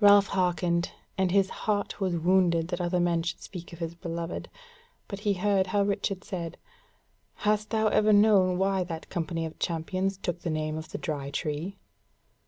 Ralph 0.00 0.26
hearkened, 0.26 0.90
and 1.16 1.30
his 1.30 1.48
heart 1.48 2.00
was 2.00 2.16
wounded 2.16 2.66
that 2.66 2.80
other 2.80 2.98
men 2.98 3.22
should 3.22 3.40
speak 3.40 3.72
of 3.72 3.78
his 3.78 3.94
beloved: 3.94 4.50
but 5.06 5.20
he 5.20 5.34
heard 5.34 5.68
how 5.68 5.84
Richard 5.84 6.24
said: 6.24 6.56
"Hast 7.46 7.70
thou 7.70 7.86
ever 7.86 8.12
known 8.12 8.58
why 8.58 8.82
that 8.82 9.08
company 9.08 9.46
of 9.46 9.60
champions 9.60 10.16
took 10.18 10.40
the 10.40 10.50
name 10.50 10.76
of 10.76 10.88
the 10.90 10.98
Dry 10.98 11.30
Tree?" 11.30 11.78